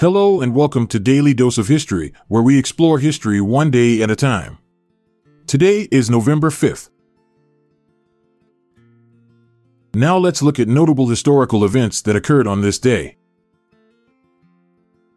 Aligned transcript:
Hello 0.00 0.40
and 0.40 0.54
welcome 0.54 0.86
to 0.86 0.98
Daily 0.98 1.34
Dose 1.34 1.58
of 1.58 1.68
History, 1.68 2.14
where 2.26 2.42
we 2.42 2.58
explore 2.58 2.98
history 3.00 3.38
one 3.38 3.70
day 3.70 4.00
at 4.02 4.10
a 4.10 4.16
time. 4.16 4.56
Today 5.46 5.88
is 5.90 6.08
November 6.08 6.48
5th. 6.48 6.88
Now 9.92 10.16
let's 10.16 10.40
look 10.40 10.58
at 10.58 10.68
notable 10.68 11.08
historical 11.08 11.66
events 11.66 12.00
that 12.00 12.16
occurred 12.16 12.46
on 12.46 12.62
this 12.62 12.78
day. 12.78 13.18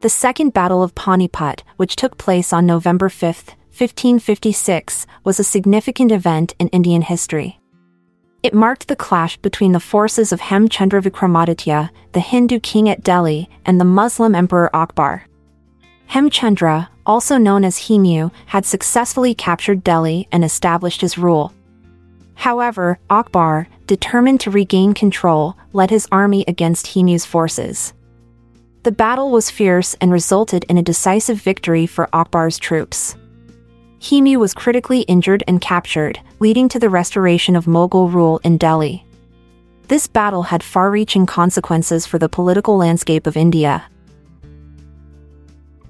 The 0.01 0.09
Second 0.09 0.51
Battle 0.53 0.83
of 0.83 0.93
Panipat, 0.95 1.61
which 1.77 1.95
took 1.95 2.17
place 2.17 2.51
on 2.51 2.65
November 2.65 3.07
5, 3.07 3.27
1556, 3.29 5.07
was 5.23 5.39
a 5.39 5.45
significant 5.45 6.11
event 6.11 6.55
in 6.59 6.67
Indian 6.67 7.03
history. 7.03 7.61
It 8.43 8.53
marked 8.53 8.89
the 8.89 8.97
clash 8.97 9.37
between 9.37 9.71
the 9.71 9.79
forces 9.79 10.33
of 10.33 10.41
Hemchandra 10.41 11.01
Vikramaditya, 11.01 11.89
the 12.11 12.19
Hindu 12.19 12.59
king 12.59 12.89
at 12.89 13.01
Delhi, 13.01 13.49
and 13.65 13.79
the 13.79 13.85
Muslim 13.85 14.35
Emperor 14.35 14.69
Akbar. 14.75 15.23
Hemchandra, 16.11 16.89
also 17.05 17.37
known 17.37 17.63
as 17.63 17.87
Hemu, 17.87 18.31
had 18.47 18.65
successfully 18.65 19.33
captured 19.33 19.81
Delhi 19.81 20.27
and 20.29 20.43
established 20.43 20.99
his 20.99 21.17
rule. 21.17 21.53
However, 22.35 22.99
Akbar, 23.09 23.69
determined 23.87 24.41
to 24.41 24.51
regain 24.51 24.93
control, 24.93 25.55
led 25.71 25.89
his 25.89 26.07
army 26.11 26.43
against 26.45 26.87
Hemu's 26.87 27.25
forces. 27.25 27.93
The 28.83 28.91
battle 28.91 29.31
was 29.31 29.49
fierce 29.49 29.95
and 30.01 30.11
resulted 30.11 30.65
in 30.65 30.77
a 30.77 30.83
decisive 30.83 31.41
victory 31.41 31.85
for 31.87 32.09
Akbar's 32.11 32.59
troops. 32.59 33.15
Hemu 34.03 34.37
was 34.37 34.53
critically 34.53 35.03
injured 35.03 35.45
and 35.47 35.61
captured, 35.61 36.19
leading 36.41 36.67
to 36.67 36.77
the 36.77 36.89
restoration 36.89 37.55
of 37.55 37.67
Mughal 37.67 38.11
rule 38.11 38.41
in 38.43 38.57
Delhi. 38.57 39.05
This 39.87 40.07
battle 40.07 40.43
had 40.43 40.61
far 40.61 40.91
reaching 40.91 41.25
consequences 41.25 42.05
for 42.05 42.19
the 42.19 42.27
political 42.27 42.75
landscape 42.75 43.25
of 43.25 43.37
India. 43.37 43.85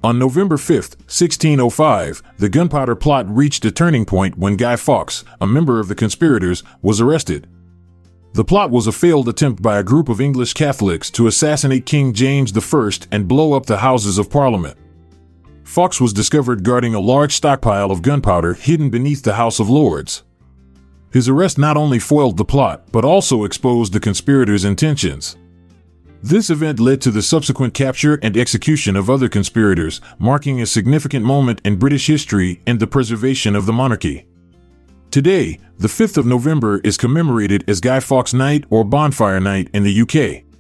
On 0.03 0.19
November 0.19 0.57
5, 0.57 0.75
1605, 1.07 2.21
the 2.37 2.49
gunpowder 2.49 2.93
plot 2.93 3.25
reached 3.27 3.65
a 3.65 3.71
turning 3.71 4.05
point 4.05 4.37
when 4.37 4.57
Guy 4.57 4.75
Fawkes, 4.75 5.23
a 5.41 5.47
member 5.47 5.79
of 5.79 5.87
the 5.87 5.95
conspirators, 5.95 6.61
was 6.83 7.01
arrested. 7.01 7.47
The 8.33 8.45
plot 8.45 8.69
was 8.69 8.85
a 8.85 8.91
failed 8.91 9.27
attempt 9.27 9.63
by 9.63 9.79
a 9.79 9.83
group 9.83 10.07
of 10.07 10.21
English 10.21 10.53
Catholics 10.53 11.09
to 11.11 11.25
assassinate 11.25 11.87
King 11.87 12.13
James 12.13 12.55
I 12.55 12.91
and 13.11 13.27
blow 13.27 13.53
up 13.53 13.65
the 13.65 13.77
Houses 13.77 14.19
of 14.19 14.29
Parliament. 14.29 14.77
Fawkes 15.73 15.99
was 15.99 16.13
discovered 16.13 16.63
guarding 16.63 16.93
a 16.93 16.99
large 16.99 17.33
stockpile 17.33 17.89
of 17.89 18.03
gunpowder 18.03 18.53
hidden 18.53 18.91
beneath 18.91 19.23
the 19.23 19.33
House 19.33 19.59
of 19.59 19.71
Lords. 19.71 20.21
His 21.11 21.27
arrest 21.27 21.57
not 21.57 21.77
only 21.77 21.97
foiled 21.97 22.37
the 22.37 22.45
plot, 22.45 22.91
but 22.91 23.03
also 23.03 23.43
exposed 23.43 23.91
the 23.91 23.99
conspirators' 23.99 24.65
intentions. 24.65 25.35
This 26.21 26.51
event 26.51 26.79
led 26.79 27.01
to 27.01 27.09
the 27.09 27.23
subsequent 27.23 27.73
capture 27.73 28.19
and 28.21 28.37
execution 28.37 28.95
of 28.95 29.09
other 29.09 29.27
conspirators, 29.27 29.99
marking 30.19 30.61
a 30.61 30.67
significant 30.67 31.25
moment 31.25 31.59
in 31.65 31.79
British 31.79 32.05
history 32.05 32.61
and 32.67 32.79
the 32.79 32.85
preservation 32.85 33.55
of 33.55 33.65
the 33.65 33.73
monarchy. 33.73 34.27
Today, 35.09 35.57
the 35.79 35.87
5th 35.87 36.17
of 36.17 36.27
November 36.27 36.81
is 36.83 36.97
commemorated 36.97 37.63
as 37.67 37.81
Guy 37.81 37.99
Fawkes 37.99 38.35
Night 38.35 38.65
or 38.69 38.83
Bonfire 38.83 39.39
Night 39.39 39.71
in 39.73 39.81
the 39.81 40.01
UK. 40.01 40.52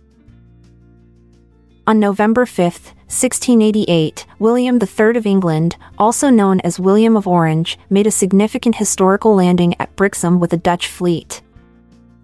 On 1.85 1.99
November 1.99 2.45
5, 2.45 2.63
1688, 3.11 4.25
William 4.39 4.79
III 4.81 5.17
of 5.17 5.25
England, 5.25 5.75
also 5.97 6.29
known 6.29 6.61
as 6.61 6.79
William 6.79 7.17
of 7.17 7.27
Orange, 7.27 7.77
made 7.89 8.07
a 8.07 8.11
significant 8.11 8.75
historical 8.75 9.35
landing 9.35 9.75
at 9.81 9.93
Brixham 9.97 10.39
with 10.39 10.53
a 10.53 10.57
Dutch 10.57 10.87
fleet. 10.87 11.41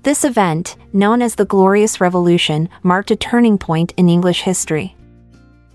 This 0.04 0.24
event, 0.24 0.78
known 0.94 1.22
as 1.22 1.36
the 1.36 1.44
Glorious 1.44 2.00
Revolution, 2.00 2.70
marked 2.84 3.12
a 3.12 3.18
turning 3.18 3.58
point 3.58 3.94
in 3.98 4.08
English 4.08 4.44
history. 4.44 4.96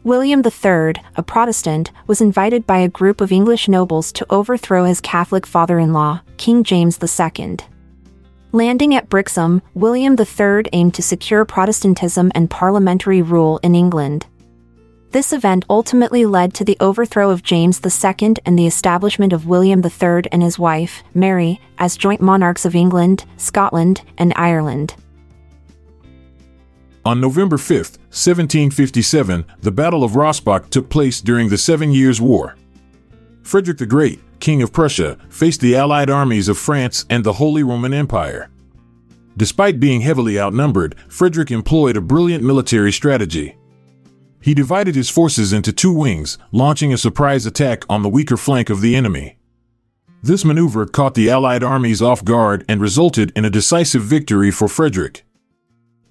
William 0.02 0.42
III, 0.42 0.94
a 1.16 1.22
Protestant, 1.22 1.90
was 2.06 2.22
invited 2.22 2.66
by 2.66 2.78
a 2.78 2.88
group 2.88 3.20
of 3.20 3.32
English 3.32 3.68
nobles 3.68 4.12
to 4.12 4.26
overthrow 4.30 4.86
his 4.86 5.02
Catholic 5.02 5.44
father 5.44 5.78
in 5.78 5.92
law, 5.92 6.22
King 6.38 6.64
James 6.64 6.98
II. 7.02 7.58
Landing 8.54 8.94
at 8.94 9.08
Brixham, 9.08 9.62
William 9.74 10.16
III 10.16 10.62
aimed 10.72 10.94
to 10.94 11.02
secure 11.02 11.44
Protestantism 11.44 12.30
and 12.36 12.48
parliamentary 12.48 13.20
rule 13.20 13.58
in 13.64 13.74
England. 13.74 14.28
This 15.10 15.32
event 15.32 15.64
ultimately 15.68 16.24
led 16.24 16.54
to 16.54 16.64
the 16.64 16.76
overthrow 16.78 17.30
of 17.30 17.42
James 17.42 17.80
II 17.84 18.36
and 18.46 18.56
the 18.56 18.68
establishment 18.68 19.32
of 19.32 19.48
William 19.48 19.82
III 19.84 20.30
and 20.30 20.40
his 20.40 20.56
wife, 20.56 21.02
Mary, 21.14 21.60
as 21.78 21.96
joint 21.96 22.20
monarchs 22.20 22.64
of 22.64 22.76
England, 22.76 23.24
Scotland, 23.38 24.02
and 24.18 24.32
Ireland. 24.36 24.94
On 27.04 27.20
November 27.20 27.58
5, 27.58 27.76
1757, 27.76 29.46
the 29.62 29.72
Battle 29.72 30.04
of 30.04 30.12
Rossbach 30.12 30.70
took 30.70 30.88
place 30.88 31.20
during 31.20 31.48
the 31.48 31.58
Seven 31.58 31.90
Years' 31.90 32.20
War. 32.20 32.54
Frederick 33.44 33.76
the 33.78 33.86
Great, 33.86 34.20
King 34.40 34.62
of 34.62 34.72
Prussia, 34.72 35.18
faced 35.28 35.60
the 35.60 35.76
allied 35.76 36.08
armies 36.08 36.48
of 36.48 36.58
France 36.58 37.04
and 37.10 37.22
the 37.22 37.34
Holy 37.34 37.62
Roman 37.62 37.92
Empire. 37.92 38.50
Despite 39.36 39.78
being 39.78 40.00
heavily 40.00 40.40
outnumbered, 40.40 40.96
Frederick 41.08 41.50
employed 41.50 41.96
a 41.96 42.00
brilliant 42.00 42.42
military 42.42 42.90
strategy. 42.90 43.56
He 44.40 44.54
divided 44.54 44.94
his 44.94 45.10
forces 45.10 45.52
into 45.52 45.72
two 45.72 45.92
wings, 45.92 46.38
launching 46.52 46.92
a 46.92 46.98
surprise 46.98 47.44
attack 47.44 47.84
on 47.88 48.02
the 48.02 48.08
weaker 48.08 48.36
flank 48.36 48.70
of 48.70 48.80
the 48.80 48.96
enemy. 48.96 49.38
This 50.22 50.44
maneuver 50.44 50.86
caught 50.86 51.14
the 51.14 51.28
Allied 51.28 51.62
armies 51.62 52.00
off 52.00 52.24
guard 52.24 52.64
and 52.66 52.80
resulted 52.80 53.30
in 53.36 53.44
a 53.44 53.50
decisive 53.50 54.02
victory 54.02 54.50
for 54.50 54.68
Frederick. 54.68 55.24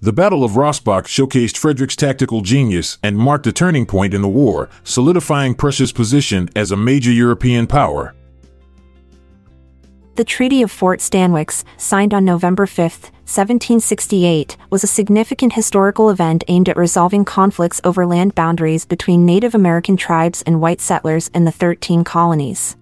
The 0.04 0.12
Battle 0.12 0.44
of 0.44 0.50
Rossbach 0.50 1.04
showcased 1.06 1.56
Frederick's 1.56 1.96
tactical 1.96 2.42
genius 2.42 2.98
and 3.02 3.16
marked 3.16 3.46
a 3.46 3.52
turning 3.52 3.86
point 3.86 4.12
in 4.12 4.20
the 4.20 4.28
war, 4.28 4.68
solidifying 4.82 5.54
Prussia's 5.54 5.92
position 5.92 6.50
as 6.54 6.70
a 6.70 6.76
major 6.76 7.10
European 7.10 7.66
power. 7.66 8.14
The 10.16 10.24
Treaty 10.24 10.60
of 10.60 10.70
Fort 10.70 11.00
Stanwix, 11.00 11.64
signed 11.78 12.12
on 12.12 12.22
November 12.22 12.66
5, 12.66 12.76
1768, 12.76 14.58
was 14.68 14.84
a 14.84 14.86
significant 14.86 15.54
historical 15.54 16.10
event 16.10 16.44
aimed 16.48 16.68
at 16.68 16.76
resolving 16.76 17.24
conflicts 17.24 17.80
over 17.82 18.04
land 18.04 18.34
boundaries 18.34 18.84
between 18.84 19.24
Native 19.24 19.54
American 19.54 19.96
tribes 19.96 20.42
and 20.42 20.60
white 20.60 20.82
settlers 20.82 21.28
in 21.28 21.46
the 21.46 21.50
13 21.50 22.04
colonies. 22.04 22.76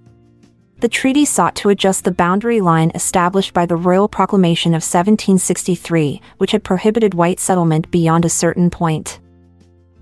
The 0.82 0.88
treaty 0.88 1.24
sought 1.24 1.54
to 1.56 1.68
adjust 1.68 2.02
the 2.02 2.10
boundary 2.10 2.60
line 2.60 2.90
established 2.92 3.54
by 3.54 3.66
the 3.66 3.76
Royal 3.76 4.08
Proclamation 4.08 4.72
of 4.72 4.82
1763, 4.82 6.20
which 6.38 6.50
had 6.50 6.64
prohibited 6.64 7.14
white 7.14 7.38
settlement 7.38 7.88
beyond 7.92 8.24
a 8.24 8.28
certain 8.28 8.68
point 8.68 9.20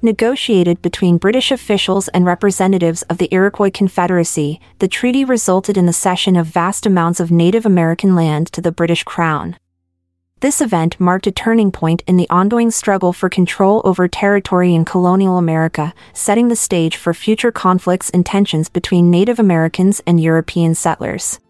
negotiated 0.02 0.80
between 0.80 1.19
British 1.19 1.52
officials 1.52 2.08
and 2.08 2.24
representatives 2.24 3.02
of 3.02 3.19
the 3.19 3.28
Iroquois 3.30 3.70
Confederacy, 3.70 4.58
the 4.78 4.88
treaty 4.88 5.26
resulted 5.26 5.76
in 5.76 5.84
the 5.84 5.92
cession 5.92 6.36
of 6.36 6.46
vast 6.46 6.86
amounts 6.86 7.20
of 7.20 7.30
Native 7.30 7.66
American 7.66 8.14
land 8.14 8.46
to 8.54 8.62
the 8.62 8.72
British 8.72 9.04
Crown. 9.04 9.56
This 10.40 10.62
event 10.62 10.98
marked 10.98 11.26
a 11.26 11.32
turning 11.32 11.70
point 11.70 12.02
in 12.06 12.16
the 12.16 12.28
ongoing 12.30 12.70
struggle 12.70 13.12
for 13.12 13.28
control 13.28 13.82
over 13.84 14.08
territory 14.08 14.75
in 14.75 14.87
colonial 14.87 15.37
America, 15.37 15.92
setting 16.14 16.48
the 16.48 16.56
stage 16.56 16.96
for 16.96 17.12
future 17.12 17.52
conflicts 17.52 18.08
and 18.08 18.25
tensions 18.25 18.70
between 18.70 19.10
Native 19.10 19.38
Americans 19.38 20.00
and 20.06 20.19
European 20.19 20.75
settlers. 20.75 21.40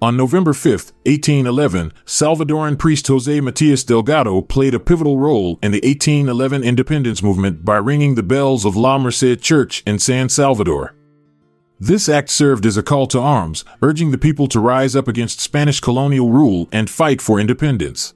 On 0.00 0.16
November 0.16 0.54
5, 0.54 0.72
1811, 1.04 1.92
Salvadoran 2.06 2.78
priest 2.78 3.06
Jose 3.08 3.40
Matias 3.42 3.84
Delgado 3.84 4.40
played 4.40 4.72
a 4.72 4.80
pivotal 4.80 5.18
role 5.18 5.58
in 5.62 5.72
the 5.72 5.80
1811 5.84 6.64
independence 6.64 7.22
movement 7.22 7.62
by 7.62 7.76
ringing 7.76 8.14
the 8.14 8.22
bells 8.22 8.64
of 8.64 8.74
La 8.74 8.96
Merced 8.96 9.42
Church 9.42 9.82
in 9.86 9.98
San 9.98 10.30
Salvador. 10.30 10.94
This 11.78 12.08
act 12.08 12.30
served 12.30 12.64
as 12.64 12.78
a 12.78 12.82
call 12.82 13.06
to 13.08 13.20
arms, 13.20 13.64
urging 13.82 14.10
the 14.10 14.18
people 14.18 14.46
to 14.48 14.60
rise 14.60 14.96
up 14.96 15.08
against 15.08 15.40
Spanish 15.40 15.78
colonial 15.78 16.30
rule 16.30 16.68
and 16.72 16.88
fight 16.88 17.20
for 17.20 17.38
independence. 17.38 18.14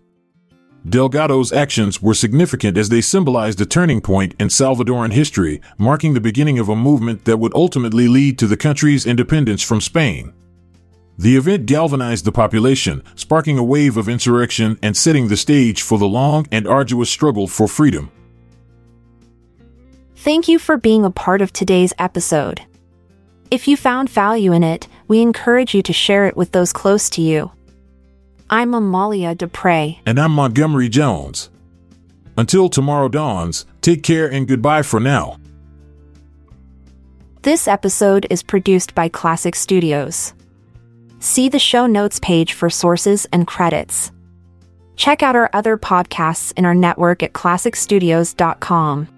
Delgado's 0.89 1.53
actions 1.53 2.01
were 2.01 2.15
significant 2.15 2.79
as 2.79 2.89
they 2.89 3.03
symbolized 3.03 3.61
a 3.61 3.67
turning 3.67 4.01
point 4.01 4.35
in 4.41 4.49
Salvadoran 4.49 5.13
history, 5.13 5.61
marking 5.77 6.15
the 6.15 6.23
beginning 6.23 6.59
of 6.59 6.71
a 6.71 6.77
movement 6.77 7.27
that 7.27 7.37
would 7.37 7.55
ultimately 7.55 8.09
lead 8.09 8.39
to 8.39 8.47
the 8.47 8.57
country's 8.57 9.05
independence 9.05 9.63
from 9.63 9.83
Spain. 9.83 10.33
The 11.19 11.37
event 11.37 11.67
galvanized 11.67 12.25
the 12.25 12.33
population, 12.33 13.03
sparking 13.15 13.59
a 13.59 13.63
wave 13.63 13.99
of 13.99 14.09
insurrection 14.09 14.79
and 14.83 14.97
setting 14.97 15.29
the 15.29 15.37
stage 15.37 15.83
for 15.83 15.99
the 15.99 16.09
long 16.09 16.47
and 16.51 16.67
arduous 16.67 17.11
struggle 17.11 17.47
for 17.47 17.69
freedom. 17.69 18.11
Thank 20.17 20.49
you 20.49 20.59
for 20.59 20.79
being 20.79 21.05
a 21.05 21.11
part 21.11 21.43
of 21.43 21.53
today's 21.53 21.93
episode. 21.99 22.63
If 23.51 23.67
you 23.67 23.77
found 23.77 24.09
value 24.09 24.53
in 24.53 24.63
it, 24.63 24.87
we 25.09 25.21
encourage 25.21 25.75
you 25.75 25.83
to 25.83 25.93
share 25.93 26.27
it 26.27 26.37
with 26.37 26.53
those 26.53 26.73
close 26.73 27.11
to 27.11 27.21
you. 27.21 27.51
I'm 28.49 28.75
Amalia 28.75 29.35
Dupre. 29.35 29.99
And 30.07 30.21
I'm 30.21 30.31
Montgomery 30.31 30.89
Jones. 30.89 31.51
Until 32.37 32.69
tomorrow 32.69 33.09
dawns, 33.09 33.67
take 33.81 34.05
care 34.05 34.31
and 34.31 34.47
goodbye 34.47 34.83
for 34.83 35.01
now. 35.01 35.39
This 37.43 37.67
episode 37.67 38.25
is 38.31 38.45
produced 38.45 38.95
by 38.95 39.09
Klassic 39.09 39.57
Studios. 39.57 40.33
See 41.19 41.49
the 41.49 41.59
show 41.59 41.87
notes 41.87 42.21
page 42.21 42.53
for 42.53 42.71
sources 42.71 43.27
and 43.33 43.49
credits. 43.49 44.13
Check 44.95 45.25
out 45.25 45.35
our 45.35 45.51
other 45.53 45.77
podcasts 45.77 46.53
in 46.57 46.65
our 46.65 46.75
network 46.75 47.23
at 47.25 47.33
klassicstudios.com. 47.33 49.09